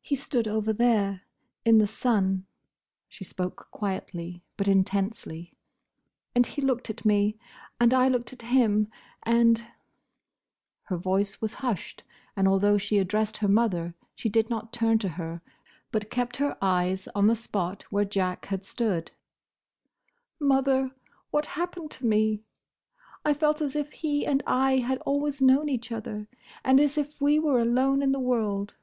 "He 0.00 0.16
stood 0.16 0.48
over 0.48 0.72
there, 0.72 1.20
in 1.64 1.78
the 1.78 1.86
sun"—she 1.86 3.22
spoke 3.22 3.68
quietly 3.70 4.42
but 4.56 4.66
intensely—"and 4.66 6.44
he 6.46 6.60
looked 6.60 6.90
at 6.90 7.04
me, 7.04 7.38
and 7.78 7.94
I 7.94 8.08
looked 8.08 8.32
at 8.32 8.42
him; 8.42 8.90
and—" 9.22 9.64
her 10.86 10.96
voice 10.96 11.40
was 11.40 11.52
hushed, 11.54 12.02
and 12.34 12.48
although 12.48 12.76
she 12.76 12.98
addressed 12.98 13.36
her 13.36 13.46
mother 13.46 13.94
she 14.16 14.28
did 14.28 14.50
not 14.50 14.72
turn 14.72 14.98
to 14.98 15.10
her, 15.10 15.42
but 15.92 16.10
kept 16.10 16.38
her 16.38 16.58
eyes 16.60 17.06
on 17.14 17.28
the 17.28 17.36
spot 17.36 17.82
where 17.84 18.04
Jack 18.04 18.46
had 18.46 18.64
stood—"Mother! 18.64 20.90
what 21.30 21.46
happened 21.46 21.92
to 21.92 22.04
me? 22.06 22.42
I 23.24 23.32
felt 23.32 23.60
as 23.60 23.76
if 23.76 23.92
he 23.92 24.26
and 24.26 24.42
I 24.44 24.78
had 24.78 24.98
always 25.02 25.40
known 25.40 25.68
each 25.68 25.92
other, 25.92 26.26
and 26.64 26.80
as 26.80 26.98
if 26.98 27.20
we 27.20 27.38
were 27.38 27.60
alone 27.60 28.02
in 28.02 28.10
the 28.10 28.18
world. 28.18 28.74